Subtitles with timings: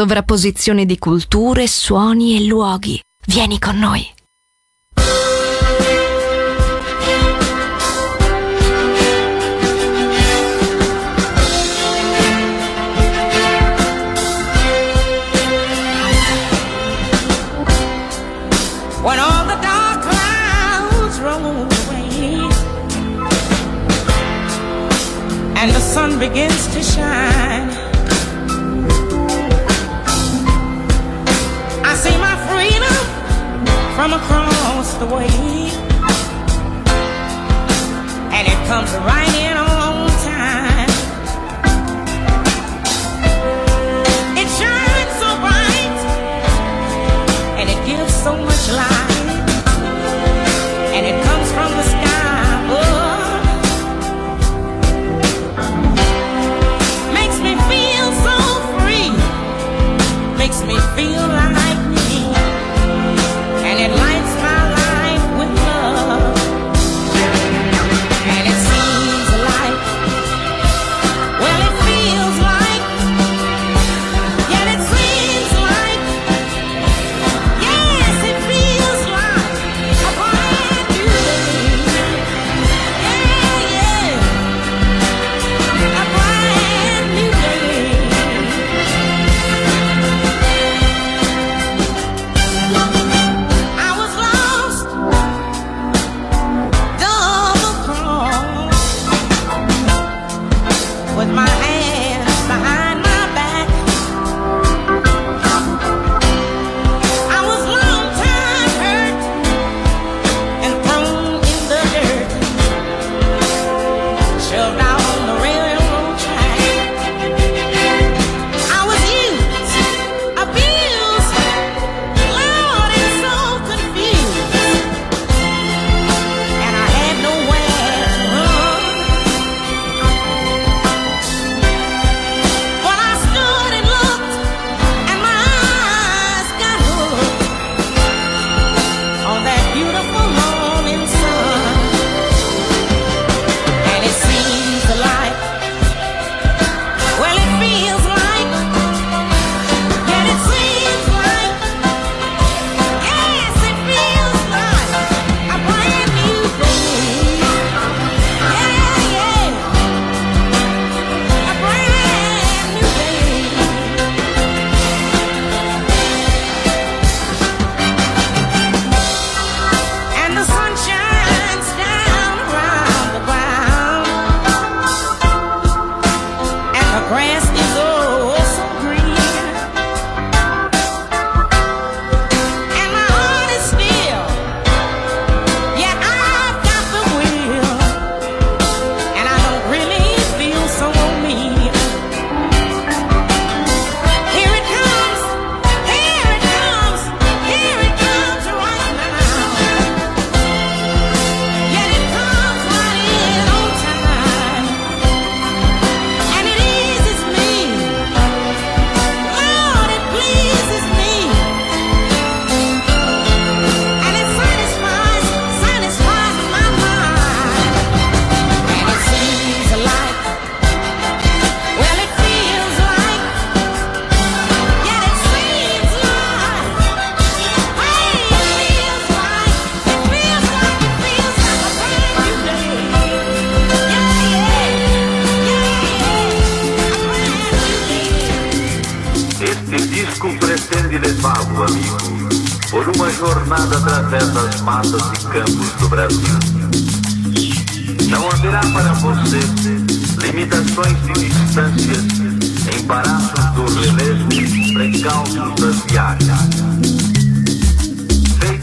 [0.00, 2.98] sovrapposizione di culture, suoni e luoghi.
[3.26, 4.08] Vieni con noi.
[26.18, 27.29] Begins to shine.
[34.00, 35.28] from across the way,
[38.34, 39.49] and it comes right in.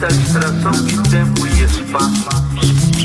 [0.08, 2.30] esta distração de tempo e espaço,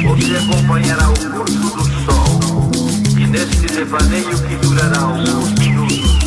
[0.03, 2.71] você acompanhará o curso do sol.
[3.19, 6.19] E neste devaneio que durará alguns minutos,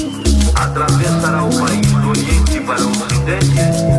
[0.55, 3.94] atravessará o país do Oriente para o Ocidente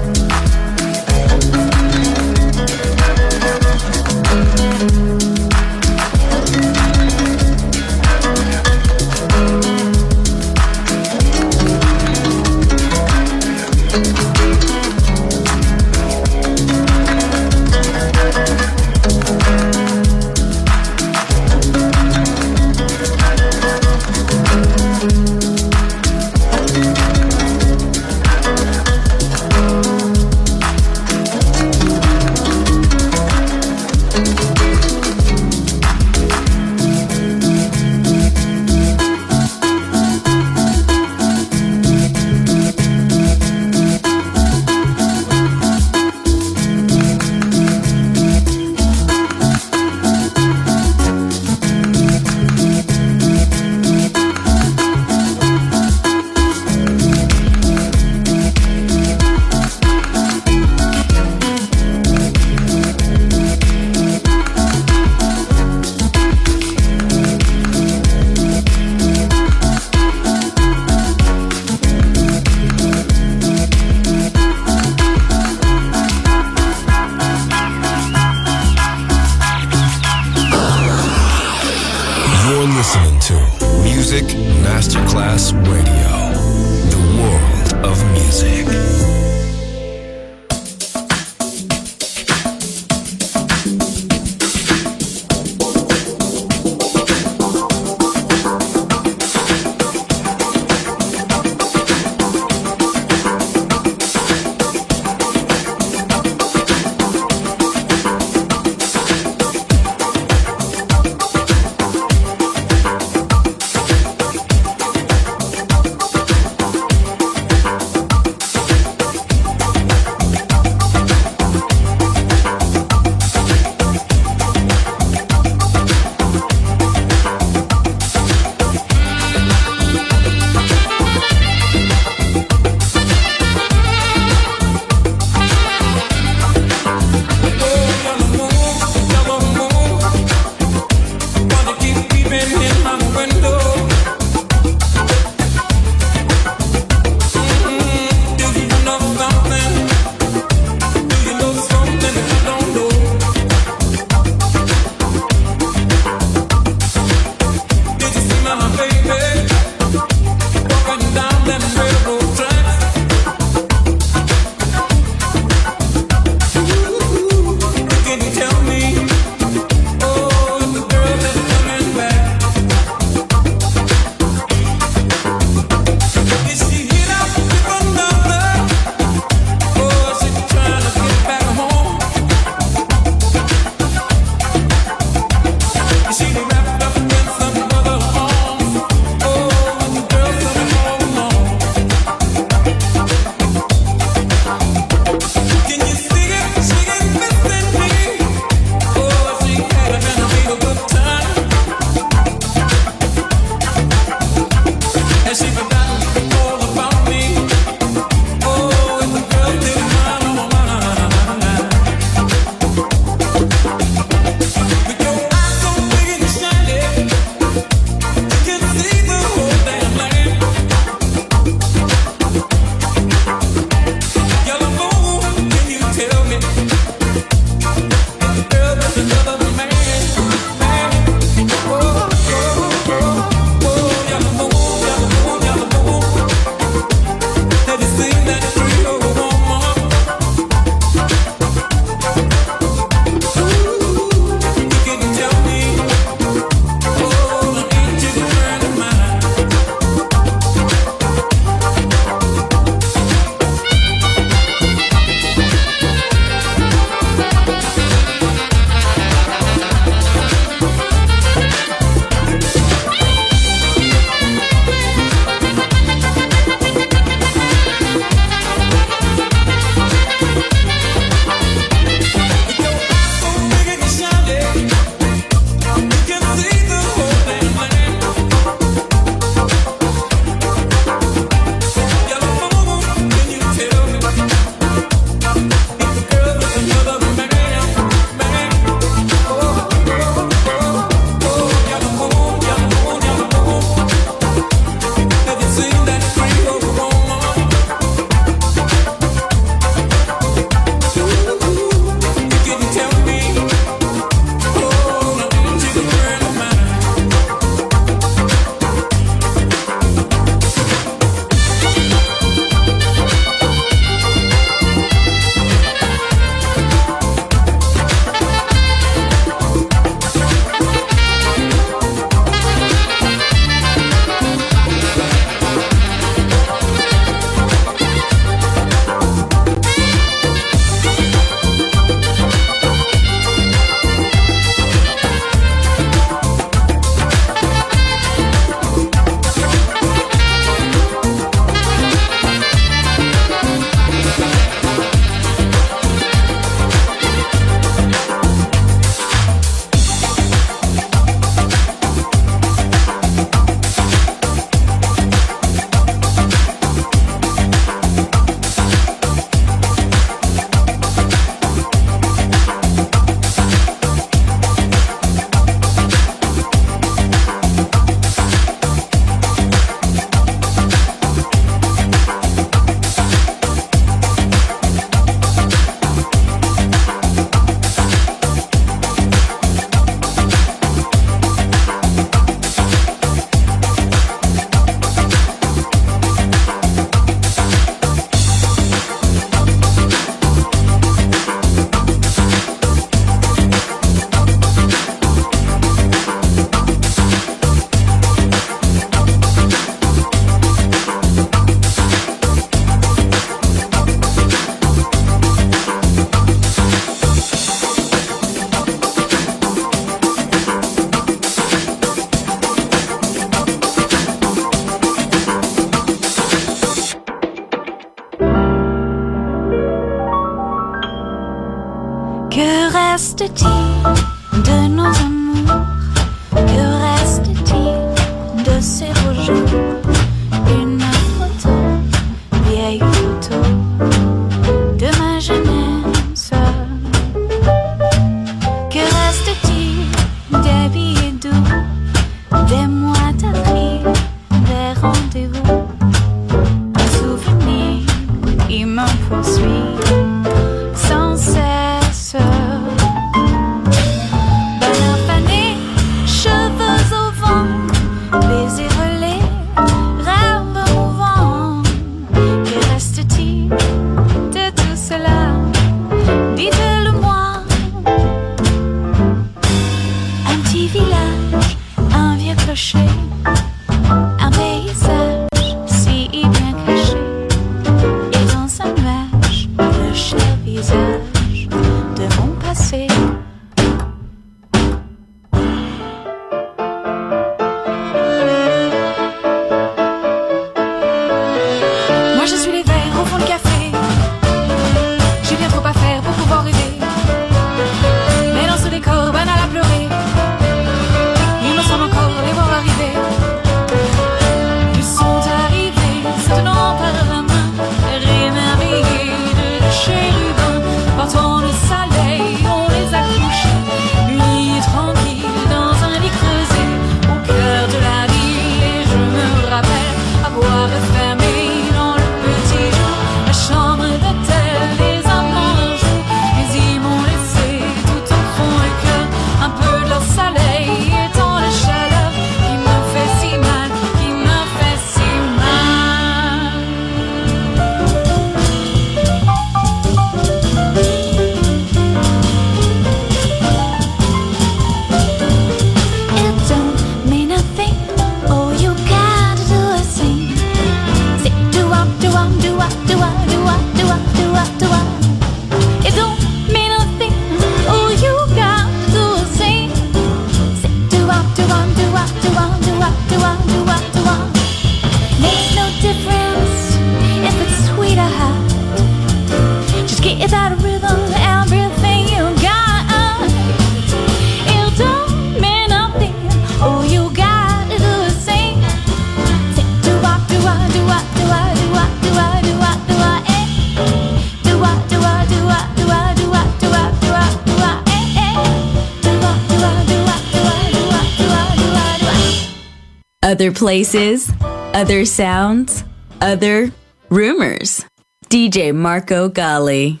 [593.62, 594.32] places,
[594.74, 595.84] other sounds,
[596.20, 596.72] other
[597.10, 597.86] rumors.
[598.28, 600.00] DJ Marco Gally.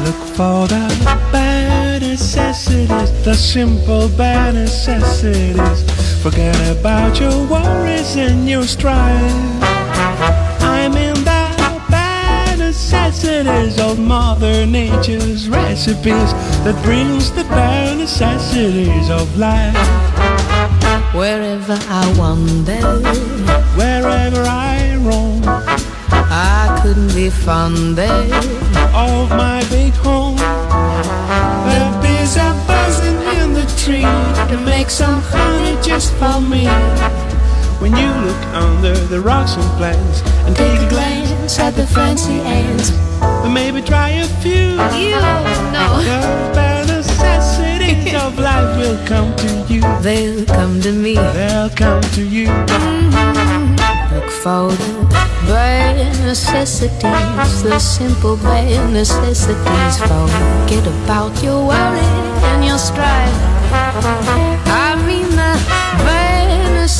[0.00, 0.88] Look for the
[1.30, 6.22] bare necessities, the simple bare necessities.
[6.22, 9.91] Forget about your worries and your strife.
[12.92, 16.30] Necessities of Mother Nature's recipes
[16.64, 19.74] that brings the bare necessities of life.
[21.14, 22.82] Wherever I wander,
[23.78, 28.12] Wherever I roam, I couldn't be fonder.
[28.94, 30.36] of my big home.
[30.36, 34.08] The bees are buzzing in the tree
[34.50, 36.68] to make some honey just for me.
[37.82, 42.40] When you look under the rocks and plants and take a glance at the fancy
[42.40, 42.90] ants,
[43.44, 44.76] and maybe try a few.
[44.78, 45.10] Oh, you
[45.74, 49.80] know The bare necessities of life will come to you.
[50.00, 51.14] they'll come to me.
[51.14, 52.46] They'll come to you.
[52.46, 54.14] Mm-hmm.
[54.14, 54.92] Look for the
[55.48, 59.98] bare necessities, the simple bare necessities.
[59.98, 62.06] Forget about your worry
[62.50, 63.40] and your strife.
[63.74, 63.74] I
[64.06, 65.11] mean the bare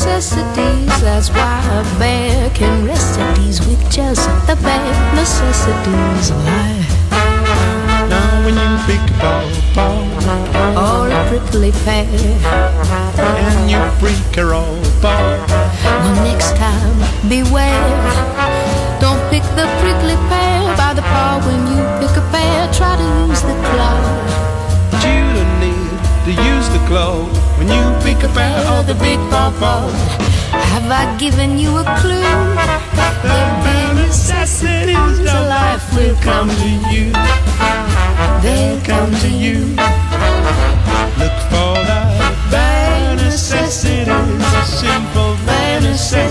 [0.05, 1.01] necessities.
[1.01, 6.91] That's why a bear can rest at ease with just the bare necessities life.
[8.09, 12.05] Now when you pick a ball, ball, Or a prickly pear.
[13.47, 15.39] and you freak a roll ball.
[16.03, 16.97] Well, next time,
[17.29, 17.89] beware.
[18.99, 21.39] Don't pick the prickly pear by the paw.
[21.47, 23.99] When you pick a pear, try to use the claw.
[24.91, 25.95] But you don't need
[26.27, 27.15] to use the claw
[27.63, 29.89] when you pick a pear of the big pawpaw.
[30.71, 32.21] Have I given you a clue?
[33.27, 37.11] The bare necessities of life will come to you.
[38.43, 39.59] They'll come to you.
[41.19, 42.03] Look for the
[42.51, 46.22] bare necessities, a simple bare necessities.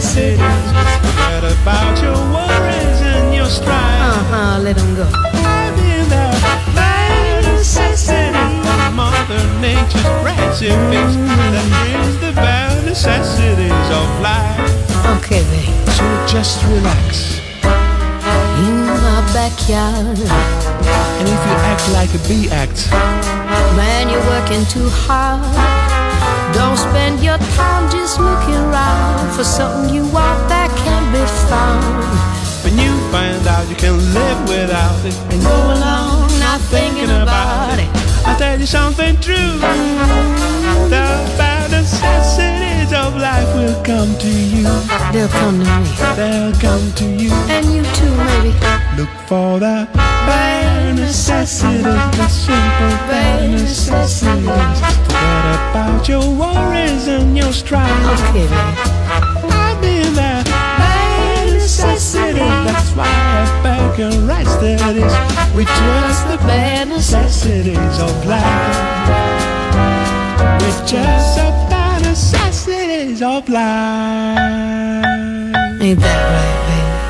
[10.62, 14.58] Grassy fix that brings the bare necessities of life.
[15.18, 15.88] Okay, babe.
[15.90, 17.40] So just relax.
[18.62, 20.18] In my backyard.
[21.18, 22.90] And if you act like a bee act,
[23.76, 25.40] Man, you're working too hard.
[26.54, 32.32] Don't spend your time just looking around for something you want that can't be found.
[32.64, 37.78] when you find out you can live without it and go along not thinking about
[37.78, 38.01] it,
[38.32, 39.58] I'll tell you something true.
[40.88, 41.04] The
[41.36, 44.64] bare necessities of life will come to you.
[45.12, 45.90] They'll come to me.
[46.16, 47.30] They'll come to you.
[47.52, 48.54] And you too, maybe.
[48.96, 54.46] Look for the bare necessities, the simple bare necessities.
[54.46, 58.30] Forget about your worries and your strife.
[58.30, 59.01] Okay, babe.
[62.72, 63.22] That's why
[64.26, 65.14] rice that is.
[65.54, 68.78] We trust the bare necessities of life.
[70.60, 74.38] We just the bare necessities of life.
[75.82, 77.01] Ain't that right, babe?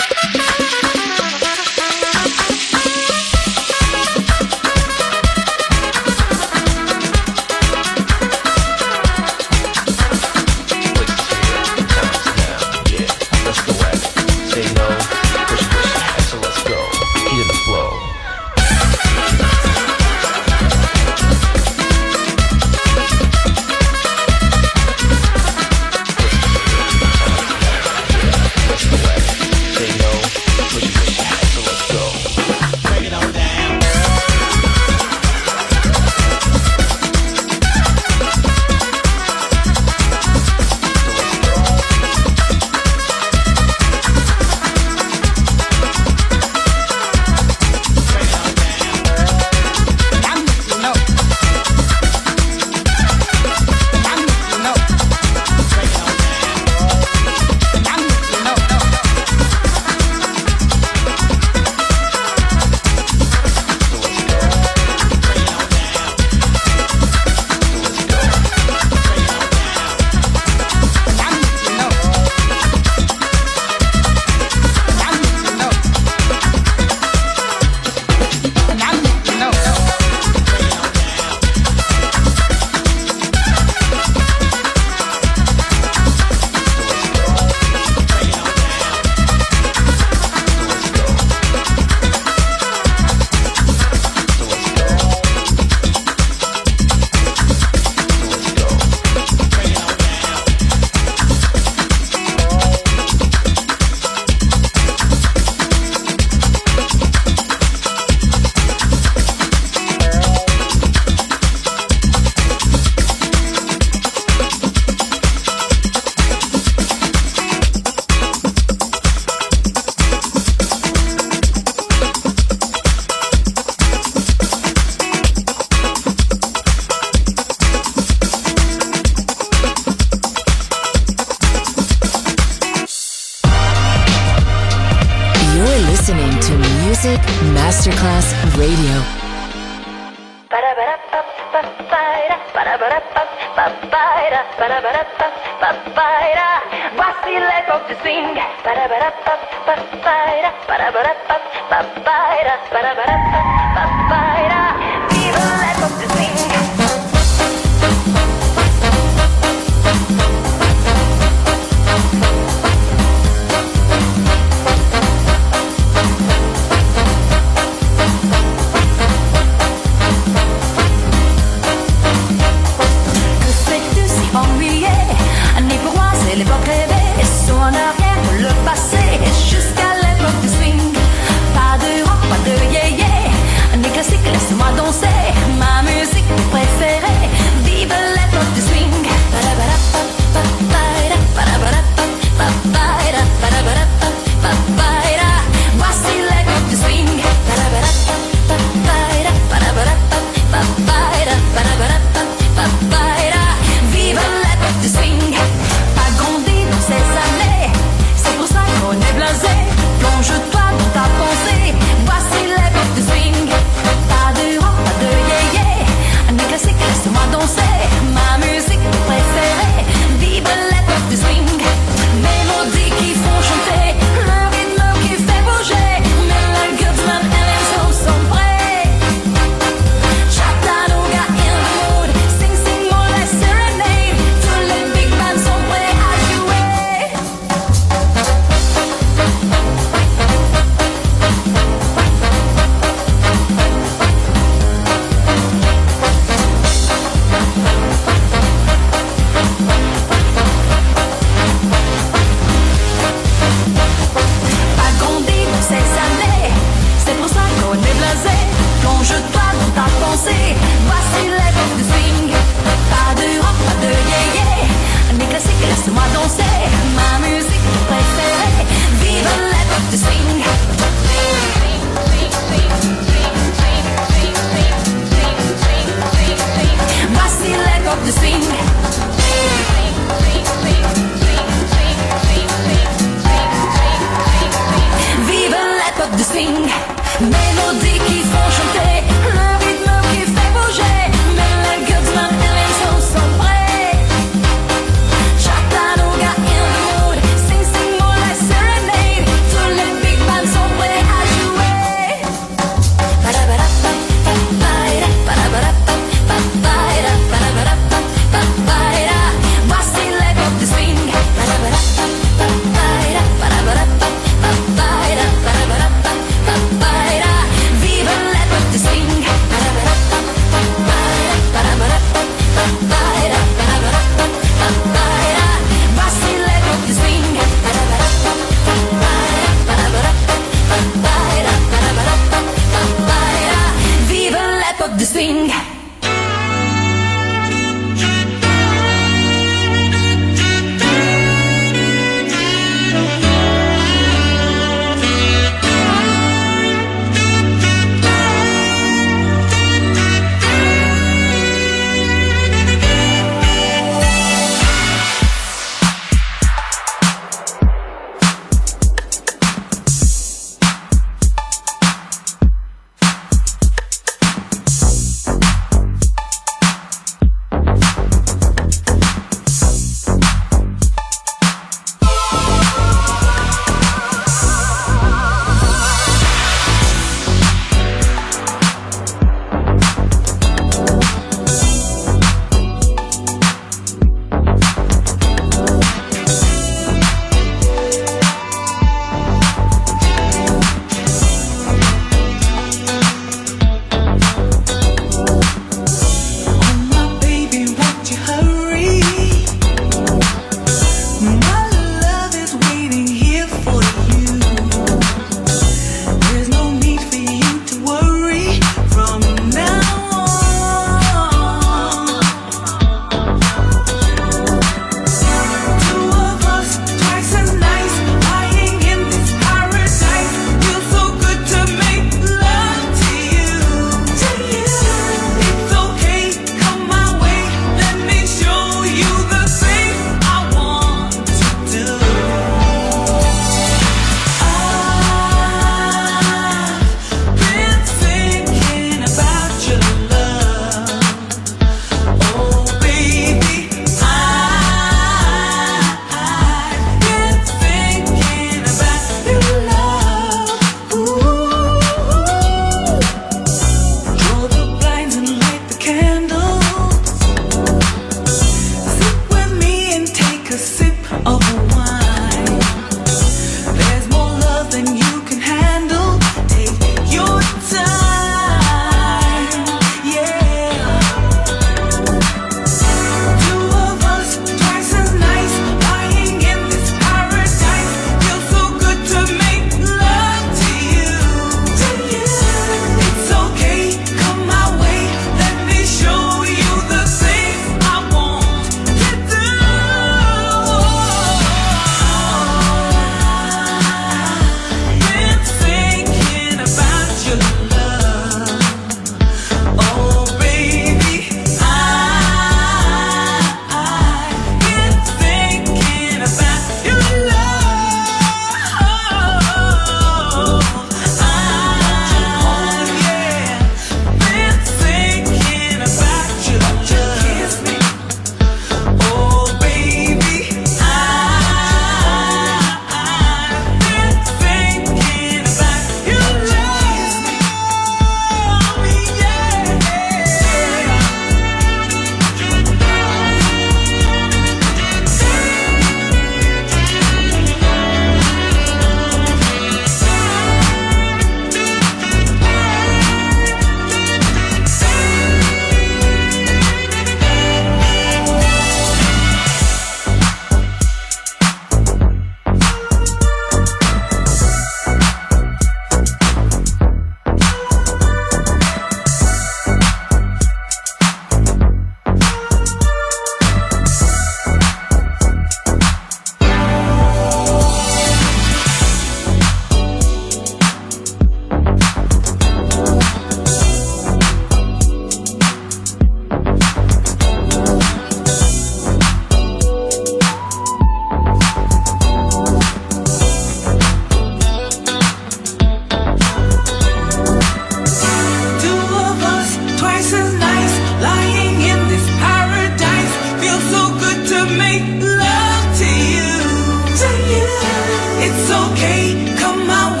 [598.81, 600.00] Hey, come my way.